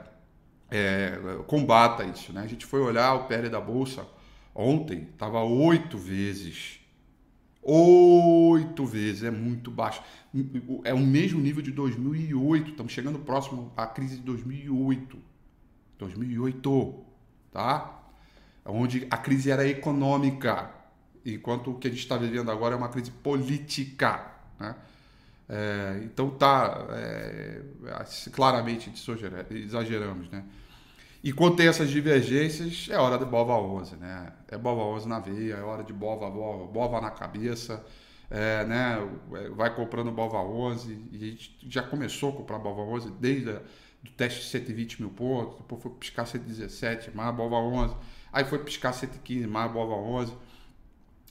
é, 0.69 1.19
combata 1.47 2.03
isso. 2.03 2.31
Né? 2.31 2.41
A 2.41 2.47
gente 2.47 2.65
foi 2.65 2.79
olhar 2.79 3.13
o 3.15 3.25
PL 3.25 3.49
da 3.49 3.59
Bolsa 3.59 4.05
ontem, 4.53 5.07
estava 5.11 5.43
oito 5.43 5.97
vezes. 5.97 6.76
Oito 7.69 8.85
vezes, 8.85 9.23
é 9.23 9.31
muito 9.31 9.69
baixo 9.69 10.01
é 10.83 10.93
o 10.93 10.99
mesmo 10.99 11.39
nível 11.39 11.61
de 11.61 11.71
2008. 11.71 12.71
Estamos 12.71 12.91
chegando 12.91 13.19
próximo 13.19 13.71
à 13.75 13.85
crise 13.85 14.17
de 14.17 14.23
2008. 14.23 15.17
2008, 15.97 17.05
tá? 17.51 18.03
Onde 18.65 19.07
a 19.09 19.17
crise 19.17 19.49
era 19.49 19.67
econômica, 19.67 20.71
enquanto 21.25 21.71
o 21.71 21.75
que 21.75 21.87
a 21.87 21.89
gente 21.89 21.99
está 21.99 22.17
vivendo 22.17 22.51
agora 22.51 22.75
é 22.75 22.77
uma 22.77 22.89
crise 22.89 23.11
política, 23.11 24.31
né? 24.59 24.75
É, 25.49 26.01
então 26.03 26.29
tá, 26.31 26.87
é, 26.91 27.61
claramente 28.33 28.91
exageramos, 29.49 30.29
né? 30.29 30.43
E 31.23 31.33
quando 31.33 31.55
tem 31.55 31.67
essas 31.67 31.89
divergências, 31.89 32.87
é 32.89 32.97
hora 32.97 33.17
de 33.17 33.25
bova 33.25 33.53
11, 33.53 33.95
né? 33.95 34.33
É 34.47 34.57
bova 34.57 34.81
11 34.81 35.07
na 35.07 35.19
veia, 35.19 35.55
é 35.55 35.61
hora 35.61 35.83
de 35.83 35.93
bova, 35.93 36.29
bova, 36.29 36.65
bova 36.65 37.01
na 37.01 37.11
cabeça 37.11 37.83
é, 38.29 38.65
né, 38.65 38.97
vai 39.55 39.73
comprando 39.73 40.11
Bova 40.11 40.37
11, 40.39 41.09
e 41.11 41.15
a 41.15 41.19
gente 41.19 41.57
já 41.67 41.81
começou 41.81 42.29
a 42.29 42.33
comprar 42.33 42.59
Bova 42.59 42.81
11 42.81 43.11
desde 43.11 43.49
o 43.49 44.11
teste 44.15 44.41
de 44.41 44.47
120 44.47 45.01
mil 45.01 45.09
pontos, 45.11 45.57
depois 45.57 45.81
foi 45.81 45.91
piscar 45.93 46.25
117, 46.25 47.15
mais 47.15 47.33
Bova 47.35 47.55
11, 47.55 47.95
aí 48.31 48.43
foi 48.43 48.59
piscar 48.59 48.93
115, 48.93 49.47
mais 49.47 49.71
Bova 49.71 49.93
11, 49.93 50.33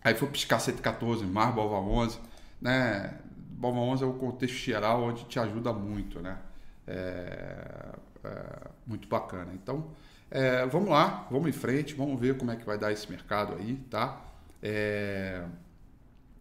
aí 0.02 0.14
foi 0.14 0.28
piscar 0.28 0.58
114, 0.58 1.24
mais 1.26 1.54
Bova 1.54 1.76
11, 1.76 2.18
né, 2.60 3.18
Bova 3.50 3.78
11 3.78 4.02
é 4.04 4.06
o 4.06 4.14
contexto 4.14 4.56
geral 4.56 5.02
onde 5.04 5.24
te 5.24 5.38
ajuda 5.38 5.72
muito, 5.72 6.20
né, 6.20 6.38
é, 6.86 7.94
é 8.26 8.70
muito 8.86 9.08
bacana. 9.08 9.52
Então, 9.54 9.90
é, 10.30 10.66
vamos 10.66 10.88
lá, 10.88 11.26
vamos 11.30 11.48
em 11.48 11.52
frente, 11.52 11.94
vamos 11.94 12.20
ver 12.20 12.36
como 12.36 12.50
é 12.50 12.56
que 12.56 12.64
vai 12.64 12.78
dar 12.78 12.92
esse 12.92 13.10
mercado 13.10 13.54
aí, 13.54 13.76
tá? 13.90 14.20
É, 14.62 15.44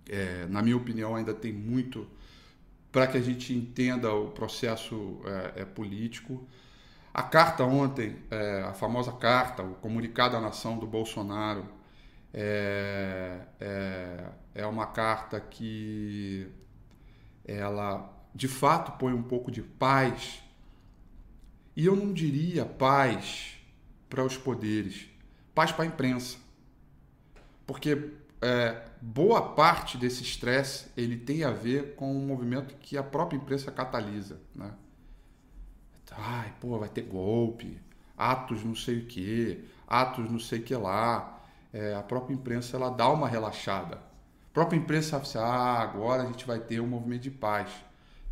é, 0.10 0.46
na 0.50 0.62
minha 0.62 0.78
opinião, 0.78 1.16
ainda 1.16 1.34
tem 1.34 1.54
muito 1.54 2.08
para 2.92 3.08
que 3.08 3.18
a 3.18 3.22
gente 3.22 3.54
entenda 3.54 4.14
o 4.14 4.32
processo 4.32 5.22
é, 5.56 5.62
é 5.62 5.66
político. 5.66 6.48
A 7.14 7.24
carta 7.24 7.64
ontem, 7.64 8.18
a 8.68 8.74
famosa 8.74 9.14
carta, 9.14 9.64
o 9.64 9.76
comunicado 9.76 10.36
à 10.36 10.42
nação 10.42 10.78
do 10.78 10.86
Bolsonaro, 10.86 11.66
é, 12.38 13.40
é, 13.62 14.26
é 14.54 14.66
uma 14.66 14.88
carta 14.88 15.40
que 15.40 16.52
ela 17.46 18.14
de 18.34 18.50
fato 18.50 18.98
põe 19.00 19.14
um 19.14 19.24
pouco 19.24 19.50
de 19.50 19.62
paz. 19.62 20.44
E 21.76 21.86
eu 21.86 21.96
não 21.96 22.14
diria 22.14 22.66
paz 22.66 23.58
para 24.10 24.24
os 24.24 24.38
poderes, 24.38 25.08
paz 25.54 25.72
para 25.72 25.84
a 25.84 25.88
imprensa. 25.88 26.38
Porque 27.68 28.12
é, 28.42 28.82
boa 29.02 29.54
parte 29.54 29.98
desse 29.98 30.24
estresse 30.24 30.88
ele 30.96 31.18
tem 31.18 31.44
a 31.44 31.52
ver 31.52 31.96
com 31.96 32.16
um 32.16 32.26
movimento 32.26 32.76
que 32.76 32.98
a 32.98 33.04
própria 33.04 33.38
imprensa 33.38 33.72
catalisa, 33.72 34.40
né? 34.54 34.72
Ai, 36.12 36.54
pô, 36.62 36.80
vai 36.80 36.88
ter 36.88 37.02
golpe, 37.02 37.78
atos 38.18 38.64
não 38.64 38.76
sei 38.76 39.00
o 39.00 39.06
que, 39.06 39.66
atos 39.88 40.30
não 40.30 40.40
sei 40.40 40.60
o 40.60 40.64
que 40.64 40.76
lá. 40.76 41.42
É, 41.74 41.94
a 41.94 42.02
própria 42.02 42.34
imprensa 42.34 42.78
ela 42.78 42.90
dá 42.90 43.10
uma 43.10 43.28
relaxada. 43.28 43.96
A 43.96 44.54
própria 44.54 44.78
imprensa 44.78 45.10
sabe 45.10 45.24
assim, 45.24 45.38
ah, 45.38 45.82
agora 45.82 46.24
a 46.24 46.26
gente 46.26 46.46
vai 46.46 46.60
ter 46.60 46.80
um 46.80 46.88
movimento 46.88 47.24
de 47.24 47.32
paz, 47.32 47.70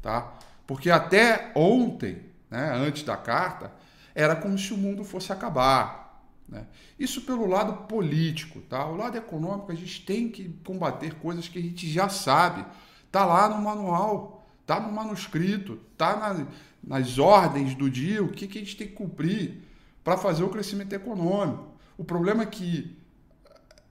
tá? 0.01 0.33
Porque 0.65 0.89
até 0.89 1.51
ontem, 1.53 2.21
né, 2.53 2.71
antes 2.75 3.03
da 3.03 3.17
carta, 3.17 3.71
era 4.13 4.35
como 4.35 4.57
se 4.57 4.73
o 4.73 4.77
mundo 4.77 5.03
fosse 5.03 5.31
acabar 5.33 6.03
né? 6.47 6.67
Isso 6.99 7.21
pelo 7.21 7.47
lado 7.47 7.87
político, 7.87 8.61
tá? 8.61 8.85
O 8.85 8.95
lado 8.95 9.17
econômico 9.17 9.71
a 9.71 9.75
gente 9.75 10.05
tem 10.05 10.29
que 10.29 10.49
combater 10.65 11.15
coisas 11.15 11.47
que 11.47 11.57
a 11.57 11.61
gente 11.61 11.89
já 11.89 12.09
sabe, 12.09 12.65
tá 13.11 13.25
lá 13.25 13.49
no 13.49 13.61
manual, 13.61 14.45
tá 14.65 14.79
no 14.79 14.91
manuscrito, 14.91 15.79
tá 15.97 16.15
na, 16.15 16.47
nas 16.83 17.17
ordens 17.17 17.75
do 17.75 17.89
dia, 17.89 18.23
o 18.23 18.29
que, 18.29 18.47
que 18.47 18.57
a 18.57 18.61
gente 18.61 18.77
tem 18.77 18.87
que 18.87 18.93
cumprir 18.93 19.63
para 20.03 20.17
fazer 20.17 20.43
o 20.43 20.49
crescimento 20.49 20.93
econômico. 20.93 21.73
O 21.97 22.03
problema 22.03 22.43
é 22.43 22.47
que 22.47 22.97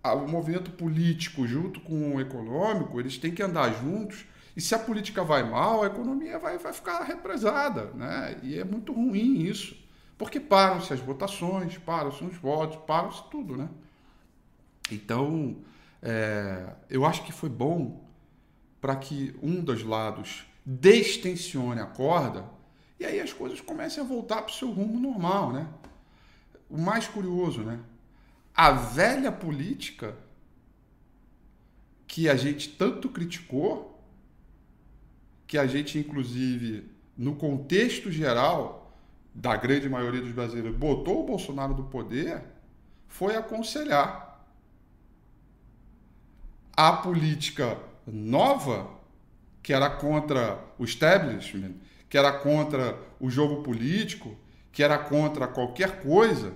o 0.04 0.28
movimento 0.28 0.70
político 0.72 1.46
junto 1.46 1.80
com 1.80 2.16
o 2.16 2.20
econômico, 2.20 2.98
eles 2.98 3.18
têm 3.18 3.32
que 3.32 3.42
andar 3.42 3.72
juntos 3.72 4.24
e 4.56 4.60
se 4.60 4.74
a 4.74 4.78
política 4.78 5.24
vai 5.24 5.42
mal, 5.42 5.82
a 5.82 5.86
economia 5.86 6.38
vai, 6.38 6.58
vai 6.58 6.72
ficar 6.72 7.02
represada, 7.04 7.86
né? 7.94 8.38
E 8.42 8.58
é 8.58 8.64
muito 8.64 8.92
ruim 8.92 9.40
isso. 9.40 9.76
Porque 10.18 10.38
param-se 10.38 10.92
as 10.92 11.00
votações, 11.00 11.78
param-se 11.78 12.22
os 12.22 12.36
votos, 12.36 12.78
param-se 12.86 13.22
tudo, 13.30 13.56
né? 13.56 13.68
Então, 14.90 15.56
é, 16.02 16.74
eu 16.90 17.06
acho 17.06 17.24
que 17.24 17.32
foi 17.32 17.48
bom 17.48 18.04
para 18.80 18.94
que 18.96 19.34
um 19.42 19.62
dos 19.62 19.82
lados 19.82 20.44
destensione 20.66 21.80
a 21.80 21.86
corda 21.86 22.44
e 23.00 23.04
aí 23.04 23.20
as 23.20 23.32
coisas 23.32 23.60
comecem 23.60 24.02
a 24.02 24.06
voltar 24.06 24.42
para 24.42 24.52
o 24.52 24.54
seu 24.54 24.70
rumo 24.70 24.98
normal, 24.98 25.52
né? 25.52 25.66
O 26.68 26.78
mais 26.78 27.08
curioso, 27.08 27.62
né? 27.62 27.80
A 28.54 28.70
velha 28.70 29.32
política 29.32 30.14
que 32.06 32.28
a 32.28 32.36
gente 32.36 32.68
tanto 32.68 33.08
criticou, 33.08 33.91
que 35.52 35.58
a 35.58 35.66
gente, 35.66 35.98
inclusive, 35.98 36.90
no 37.14 37.36
contexto 37.36 38.10
geral, 38.10 38.90
da 39.34 39.54
grande 39.54 39.86
maioria 39.86 40.22
dos 40.22 40.32
brasileiros 40.32 40.74
botou 40.74 41.22
o 41.22 41.26
Bolsonaro 41.26 41.74
do 41.74 41.84
poder 41.84 42.42
foi 43.06 43.36
aconselhar 43.36 44.42
a 46.74 46.94
política 46.94 47.78
nova, 48.06 48.98
que 49.62 49.74
era 49.74 49.90
contra 49.90 50.58
o 50.78 50.84
establishment, 50.84 51.74
que 52.08 52.16
era 52.16 52.32
contra 52.32 52.98
o 53.20 53.28
jogo 53.28 53.62
político, 53.62 54.34
que 54.72 54.82
era 54.82 54.96
contra 54.96 55.46
qualquer 55.46 56.00
coisa, 56.00 56.54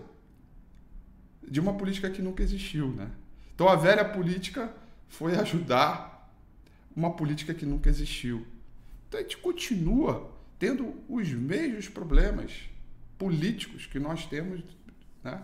de 1.47 1.61
uma 1.61 1.75
política 1.75 2.09
que 2.09 2.23
nunca 2.23 2.43
existiu, 2.43 2.89
né? 2.89 3.11
Então 3.55 3.69
a 3.69 3.77
velha 3.77 4.07
política 4.07 4.75
foi 5.07 5.37
ajudar 5.37 6.33
uma 6.97 7.11
política 7.11 7.53
que 7.53 7.67
nunca 7.67 7.91
existiu. 7.91 8.56
Então 9.09 9.21
a 9.21 9.23
gente 9.23 9.37
continua 9.39 10.31
tendo 10.59 10.95
os 11.09 11.29
mesmos 11.31 11.89
problemas 11.89 12.53
políticos 13.19 13.87
que 13.87 13.99
nós 13.99 14.27
temos, 14.27 14.63
né? 15.23 15.43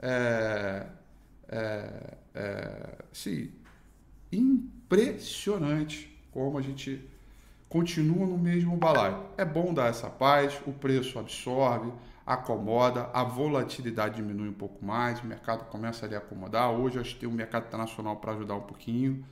É, 0.00 0.86
é, 1.48 2.16
é, 2.34 3.04
sim, 3.12 3.50
impressionante 4.30 6.16
como 6.30 6.58
a 6.58 6.62
gente 6.62 7.04
continua 7.68 8.26
no 8.26 8.38
mesmo 8.38 8.76
balaio. 8.76 9.26
É 9.36 9.44
bom 9.44 9.74
dar 9.74 9.88
essa 9.88 10.08
paz, 10.08 10.60
o 10.66 10.72
preço 10.72 11.18
absorve, 11.18 11.92
acomoda, 12.24 13.10
a 13.12 13.24
volatilidade 13.24 14.16
diminui 14.16 14.48
um 14.48 14.54
pouco 14.54 14.84
mais, 14.84 15.20
o 15.20 15.26
mercado 15.26 15.64
começa 15.70 16.06
a 16.06 16.18
acomodar. 16.18 16.70
Hoje 16.70 16.98
a 16.98 17.02
gente 17.02 17.16
tem 17.16 17.28
o 17.28 17.32
mercado 17.32 17.66
internacional 17.66 18.16
para 18.16 18.32
ajudar 18.32 18.54
um 18.54 18.62
pouquinho. 18.62 19.24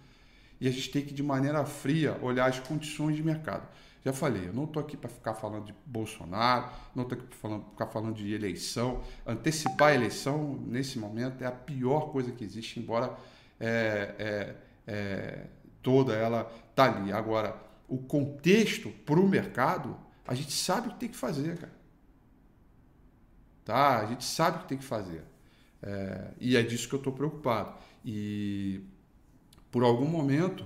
E 0.60 0.68
a 0.68 0.70
gente 0.70 0.90
tem 0.90 1.02
que, 1.02 1.12
de 1.12 1.22
maneira 1.22 1.64
fria, 1.64 2.18
olhar 2.22 2.48
as 2.48 2.58
condições 2.58 3.16
de 3.16 3.22
mercado. 3.22 3.68
Já 4.04 4.12
falei, 4.12 4.48
eu 4.48 4.52
não 4.52 4.64
estou 4.64 4.80
aqui 4.80 4.96
para 4.96 5.10
ficar 5.10 5.34
falando 5.34 5.64
de 5.64 5.74
Bolsonaro, 5.84 6.70
não 6.94 7.02
estou 7.02 7.18
aqui 7.18 7.26
para 7.26 7.58
ficar 7.58 7.86
falando 7.88 8.14
de 8.14 8.32
eleição. 8.32 9.02
Antecipar 9.26 9.88
a 9.88 9.94
eleição, 9.94 10.54
nesse 10.64 10.98
momento, 10.98 11.42
é 11.42 11.46
a 11.46 11.52
pior 11.52 12.12
coisa 12.12 12.30
que 12.30 12.44
existe, 12.44 12.78
embora 12.78 13.16
é, 13.58 14.14
é, 14.18 14.56
é, 14.86 15.46
toda 15.82 16.14
ela 16.14 16.50
está 16.70 16.84
ali. 16.84 17.12
Agora, 17.12 17.56
o 17.88 17.98
contexto 17.98 18.90
para 18.90 19.18
o 19.18 19.28
mercado, 19.28 19.96
a 20.24 20.34
gente 20.34 20.52
sabe 20.52 20.88
o 20.88 20.90
que 20.92 21.00
tem 21.00 21.08
que 21.08 21.16
fazer, 21.16 21.58
cara. 21.58 21.76
Tá? 23.64 23.98
A 23.98 24.06
gente 24.06 24.24
sabe 24.24 24.58
o 24.58 24.60
que 24.60 24.68
tem 24.68 24.78
que 24.78 24.84
fazer. 24.84 25.24
É, 25.82 26.30
e 26.40 26.56
é 26.56 26.62
disso 26.62 26.88
que 26.88 26.94
eu 26.94 26.98
estou 26.98 27.12
preocupado. 27.12 27.74
E 28.04 28.82
por 29.76 29.84
algum 29.84 30.06
momento, 30.06 30.64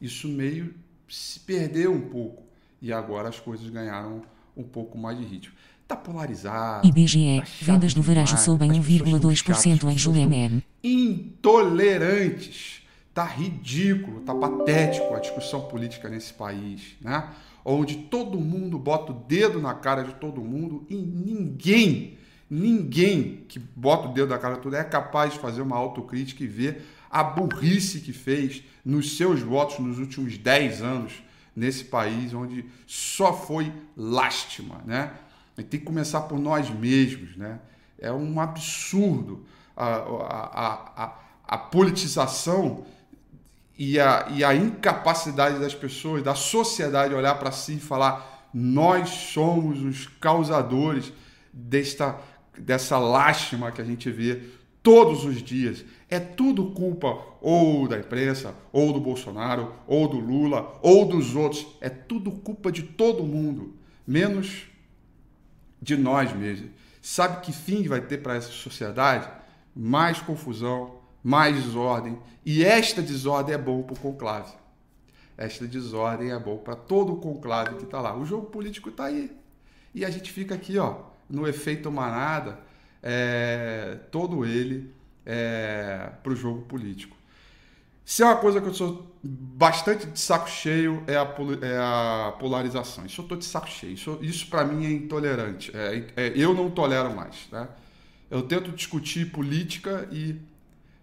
isso 0.00 0.28
meio 0.28 0.72
se 1.08 1.40
perdeu 1.40 1.92
um 1.92 2.00
pouco 2.00 2.44
e 2.80 2.92
agora 2.92 3.28
as 3.28 3.40
coisas 3.40 3.68
ganharam 3.68 4.22
um 4.56 4.62
pouco 4.62 4.96
mais 4.96 5.18
de 5.18 5.24
ritmo. 5.24 5.52
Está 5.82 5.96
polarizado. 5.96 6.86
IBGE, 6.86 7.40
tá 7.40 7.46
vendas 7.60 7.92
do 7.92 8.00
varejo 8.00 8.38
sobem 8.38 8.70
1,2% 8.70 9.90
em 9.90 9.98
julho 9.98 10.20
MM. 10.20 10.62
Intolerantes. 10.80 12.82
Tá 13.12 13.24
ridículo, 13.24 14.20
tá 14.20 14.32
patético 14.32 15.12
a 15.12 15.18
discussão 15.18 15.62
política 15.62 16.08
nesse 16.08 16.32
país, 16.32 16.94
né? 17.00 17.30
Onde 17.64 17.96
todo 17.96 18.38
mundo 18.38 18.78
bota 18.78 19.10
o 19.10 19.24
dedo 19.26 19.60
na 19.60 19.74
cara 19.74 20.04
de 20.04 20.14
todo 20.14 20.40
mundo 20.40 20.86
e 20.88 20.94
ninguém, 20.94 22.16
ninguém 22.48 23.42
que 23.48 23.58
bota 23.58 24.06
o 24.06 24.12
dedo 24.12 24.28
na 24.28 24.38
cara 24.38 24.54
de 24.54 24.60
todo 24.60 24.76
é 24.76 24.84
capaz 24.84 25.32
de 25.32 25.40
fazer 25.40 25.62
uma 25.62 25.76
autocrítica 25.76 26.44
e 26.44 26.46
ver 26.46 26.86
a 27.12 27.22
burrice 27.22 28.00
que 28.00 28.12
fez 28.12 28.62
nos 28.82 29.18
seus 29.18 29.40
votos 29.40 29.78
nos 29.78 29.98
últimos 29.98 30.38
10 30.38 30.80
anos 30.80 31.22
nesse 31.54 31.84
país 31.84 32.32
onde 32.32 32.64
só 32.86 33.34
foi 33.34 33.70
lástima, 33.94 34.80
né? 34.86 35.12
E 35.58 35.62
tem 35.62 35.78
que 35.78 35.84
começar 35.84 36.22
por 36.22 36.38
nós 36.38 36.70
mesmos, 36.70 37.36
né? 37.36 37.60
É 37.98 38.10
um 38.10 38.40
absurdo 38.40 39.44
a, 39.76 39.86
a, 39.86 41.04
a, 41.04 41.18
a 41.46 41.58
politização 41.58 42.86
e 43.78 44.00
a, 44.00 44.28
e 44.30 44.42
a 44.42 44.54
incapacidade 44.54 45.58
das 45.58 45.74
pessoas, 45.74 46.22
da 46.22 46.34
sociedade 46.34 47.14
olhar 47.14 47.34
para 47.34 47.52
si 47.52 47.74
e 47.74 47.80
falar 47.80 48.48
nós 48.54 49.08
somos 49.10 49.82
os 49.82 50.06
causadores 50.18 51.12
desta, 51.52 52.18
dessa 52.58 52.98
lástima 52.98 53.70
que 53.70 53.80
a 53.80 53.84
gente 53.84 54.10
vê 54.10 54.42
todos 54.82 55.24
os 55.24 55.42
dias. 55.42 55.84
É 56.08 56.18
tudo 56.18 56.72
culpa 56.72 57.18
ou 57.40 57.88
da 57.88 57.98
imprensa, 57.98 58.54
ou 58.72 58.92
do 58.92 59.00
Bolsonaro, 59.00 59.72
ou 59.86 60.08
do 60.08 60.18
Lula, 60.18 60.78
ou 60.82 61.06
dos 61.06 61.34
outros. 61.34 61.66
É 61.80 61.88
tudo 61.88 62.30
culpa 62.30 62.70
de 62.70 62.82
todo 62.82 63.22
mundo, 63.22 63.74
menos 64.06 64.66
de 65.80 65.96
nós 65.96 66.32
mesmos. 66.32 66.70
Sabe 67.00 67.40
que 67.40 67.52
fim 67.52 67.88
vai 67.88 68.00
ter 68.00 68.18
para 68.18 68.36
essa 68.36 68.50
sociedade? 68.50 69.28
Mais 69.74 70.20
confusão, 70.20 70.98
mais 71.22 71.56
desordem. 71.56 72.18
E 72.44 72.64
esta 72.64 73.00
desordem 73.00 73.54
é 73.54 73.58
bom 73.58 73.82
para 73.82 73.94
o 73.94 73.98
conclave. 73.98 74.52
Esta 75.36 75.66
desordem 75.66 76.30
é 76.30 76.38
bom 76.38 76.58
para 76.58 76.76
todo 76.76 77.14
o 77.14 77.16
conclave 77.16 77.76
que 77.76 77.84
está 77.84 78.00
lá. 78.00 78.16
O 78.16 78.24
jogo 78.24 78.46
político 78.46 78.90
está 78.90 79.06
aí. 79.06 79.34
E 79.94 80.04
a 80.04 80.10
gente 80.10 80.30
fica 80.30 80.54
aqui, 80.54 80.78
ó, 80.78 81.00
no 81.28 81.46
efeito 81.48 81.90
manada 81.90 82.58
é, 83.02 83.98
todo 84.10 84.44
ele 84.44 84.92
é, 85.26 86.10
para 86.22 86.32
o 86.32 86.36
jogo 86.36 86.62
político. 86.62 87.16
Se 88.04 88.22
é 88.22 88.26
uma 88.26 88.36
coisa 88.36 88.60
que 88.60 88.68
eu 88.68 88.74
sou 88.74 89.10
bastante 89.22 90.06
de 90.06 90.18
saco 90.18 90.48
cheio, 90.50 91.02
é 91.06 91.16
a, 91.16 91.34
é 91.62 91.78
a 91.78 92.32
polarização. 92.38 93.06
Isso 93.06 93.20
eu 93.20 93.24
estou 93.24 93.38
de 93.38 93.44
saco 93.44 93.68
cheio. 93.68 93.94
Isso, 93.94 94.18
isso 94.20 94.46
para 94.48 94.64
mim 94.64 94.84
é 94.84 94.90
intolerante. 94.90 95.70
É, 95.74 96.04
é, 96.16 96.32
eu 96.34 96.52
não 96.52 96.70
tolero 96.70 97.14
mais. 97.14 97.48
Né? 97.50 97.68
Eu 98.30 98.42
tento 98.42 98.72
discutir 98.72 99.30
política 99.30 100.08
e 100.10 100.36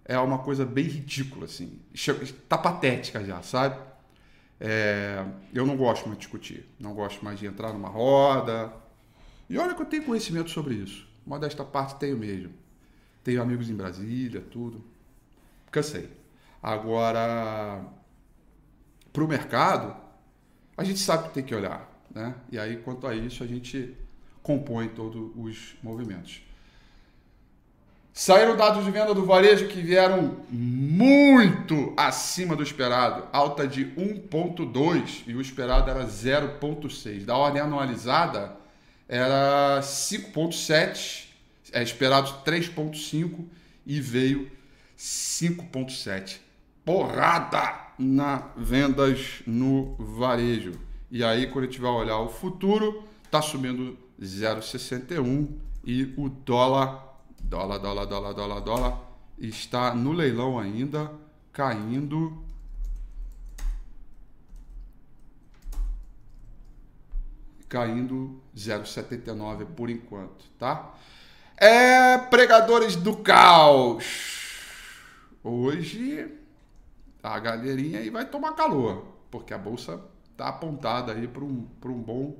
é 0.03 0.19
uma 0.19 0.39
coisa 0.39 0.65
bem 0.65 0.85
ridícula. 0.85 1.45
assim. 1.45 1.79
Está 1.93 2.57
patética 2.57 3.23
já, 3.23 3.41
sabe? 3.41 3.79
É, 4.59 5.23
eu 5.53 5.65
não 5.65 5.77
gosto 5.77 6.05
mais 6.05 6.17
de 6.17 6.25
discutir. 6.25 6.69
Não 6.79 6.93
gosto 6.93 7.23
mais 7.23 7.39
de 7.39 7.47
entrar 7.47 7.71
numa 7.71 7.89
roda. 7.89 8.73
E 9.49 9.57
olha 9.57 9.73
que 9.73 9.81
eu 9.81 9.85
tenho 9.85 10.03
conhecimento 10.03 10.49
sobre 10.51 10.75
isso. 10.75 11.08
Modesta 11.29 11.63
parte 11.63 11.99
tenho 11.99 12.17
mesmo. 12.17 12.51
Tenho 13.23 13.39
amigos 13.39 13.69
em 13.69 13.75
Brasília, 13.75 14.41
tudo. 14.41 14.83
Cansei. 15.69 16.09
Agora, 16.61 17.85
para 19.13 19.23
o 19.23 19.27
mercado, 19.27 19.95
a 20.75 20.83
gente 20.83 20.97
sabe 20.97 21.27
que 21.27 21.35
tem 21.35 21.43
que 21.43 21.53
olhar. 21.53 21.87
Né? 22.09 22.33
E 22.51 22.57
aí, 22.57 22.77
quanto 22.77 23.05
a 23.05 23.13
isso, 23.13 23.43
a 23.43 23.47
gente 23.47 23.95
compõe 24.41 24.87
todos 24.87 25.29
os 25.35 25.75
movimentos. 25.83 26.41
Saíram 28.11 28.57
dados 28.57 28.83
de 28.83 28.89
venda 28.89 29.13
do 29.13 29.23
varejo 29.23 29.67
que 29.67 29.83
vieram 29.83 30.39
muito 30.49 31.93
acima 31.95 32.55
do 32.55 32.63
esperado, 32.63 33.27
alta 33.31 33.67
de 33.67 33.85
1,2 33.85 35.25
e 35.27 35.35
o 35.35 35.41
esperado 35.41 35.91
era 35.91 36.03
0,6. 36.05 37.23
Da 37.23 37.37
ordem 37.37 37.61
anualizada, 37.61 38.58
era 39.09 39.81
5,7, 39.81 41.29
é 41.73 41.81
esperado 41.81 42.31
3,5 42.45 43.43
e 43.83 43.99
veio 43.99 44.51
5,7. 44.95 46.37
Porrada 46.85 47.87
na 47.97 48.49
vendas 48.55 49.41
no 49.47 49.95
varejo. 49.95 50.73
E 51.09 51.23
aí, 51.23 51.47
quando 51.47 51.63
a 51.63 51.67
gente 51.67 51.81
vai 51.81 51.89
olhar 51.89 52.19
o 52.19 52.29
futuro, 52.29 53.03
está 53.25 53.41
subindo 53.41 53.97
0,61 54.21 55.49
e 55.83 56.13
o 56.15 56.29
dólar, 56.29 57.17
dólar, 57.41 57.79
dólar, 57.79 58.05
dólar, 58.05 58.33
dólar, 58.33 58.59
dólar, 58.59 59.01
está 59.39 59.95
no 59.95 60.11
leilão 60.11 60.59
ainda, 60.59 61.11
caindo 61.51 62.43
caindo 67.69 68.41
0,79 68.55 69.65
por 69.65 69.89
enquanto, 69.89 70.45
tá? 70.57 70.95
É, 71.55 72.17
pregadores 72.17 72.95
do 72.95 73.17
caos. 73.17 74.05
Hoje 75.43 76.35
a 77.21 77.37
galerinha 77.39 77.99
aí 77.99 78.09
vai 78.09 78.25
tomar 78.25 78.53
calor, 78.53 79.05
porque 79.29 79.53
a 79.53 79.57
bolsa 79.57 80.01
tá 80.35 80.47
apontada 80.47 81.13
aí 81.13 81.27
para 81.27 81.43
um, 81.43 81.67
um, 81.85 82.01
bom, 82.01 82.35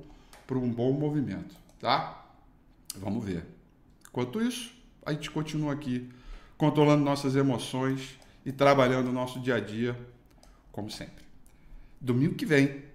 um 0.50 0.70
bom 0.70 0.92
movimento, 0.92 1.54
tá? 1.78 2.26
Vamos 2.96 3.24
ver. 3.24 3.46
Enquanto 4.08 4.42
isso, 4.42 4.74
a 5.06 5.12
gente 5.12 5.30
continua 5.30 5.72
aqui 5.72 6.10
controlando 6.58 7.04
nossas 7.04 7.36
emoções 7.36 8.18
e 8.44 8.50
trabalhando 8.50 9.08
o 9.08 9.12
nosso 9.12 9.38
dia 9.38 9.56
a 9.56 9.60
dia, 9.60 9.96
como 10.72 10.90
sempre. 10.90 11.24
Domingo 12.00 12.34
que 12.34 12.46
vem 12.46 12.89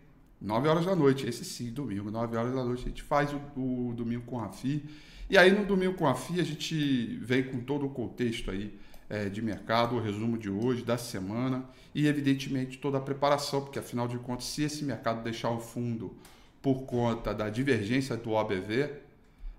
9 0.46 0.68
horas 0.68 0.86
da 0.86 0.96
noite, 0.96 1.28
esse 1.28 1.44
sim, 1.44 1.72
domingo, 1.72 2.12
9 2.12 2.38
horas 2.38 2.54
da 2.54 2.64
noite, 2.64 2.84
a 2.86 2.88
gente 2.90 3.02
faz 3.02 3.34
o, 3.34 3.38
o 3.60 3.94
domingo 3.96 4.24
com 4.26 4.40
a 4.40 4.50
FI. 4.50 4.86
E 5.28 5.38
aí 5.38 5.52
no 5.52 5.66
domingo 5.66 5.96
com 5.96 6.08
a 6.08 6.14
FI 6.14 6.40
a 6.40 6.44
gente 6.44 7.18
vem 7.18 7.44
com 7.44 7.60
todo 7.60 7.88
o 7.88 7.90
contexto 7.90 8.52
aí 8.52 8.78
é, 9.10 9.28
de 9.28 9.42
mercado, 9.42 9.96
o 9.96 10.00
resumo 10.00 10.38
de 10.38 10.50
hoje, 10.50 10.84
da 10.84 10.98
semana 10.98 11.66
e 11.96 12.08
evidentemente 12.08 12.78
toda 12.78 13.00
a 13.00 13.02
preparação, 13.02 13.62
porque 13.62 13.80
afinal 13.80 14.08
de 14.08 14.18
contas, 14.20 14.46
se 14.46 14.64
esse 14.64 14.84
mercado 14.84 15.24
deixar 15.24 15.50
o 15.50 15.60
fundo 15.60 16.16
por 16.62 16.84
conta 16.84 17.34
da 17.34 17.50
divergência 17.50 18.16
do 18.16 18.32
OBV, 18.32 18.92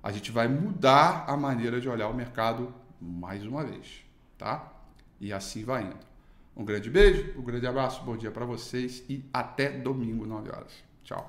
a 0.02 0.12
gente 0.12 0.30
vai 0.30 0.46
mudar 0.46 1.24
a 1.26 1.36
maneira 1.36 1.80
de 1.80 1.88
olhar 1.88 2.08
o 2.08 2.14
mercado 2.14 2.72
mais 3.00 3.44
uma 3.44 3.64
vez, 3.64 4.04
tá? 4.38 4.72
E 5.20 5.32
assim 5.32 5.64
vai 5.64 5.82
indo. 5.82 6.15
Um 6.56 6.64
grande 6.64 6.88
beijo, 6.88 7.34
um 7.38 7.42
grande 7.42 7.66
abraço, 7.66 8.02
bom 8.02 8.16
dia 8.16 8.30
para 8.30 8.46
vocês 8.46 9.04
e 9.10 9.22
até 9.30 9.68
domingo, 9.68 10.24
9 10.24 10.48
horas. 10.48 10.72
Tchau. 11.04 11.26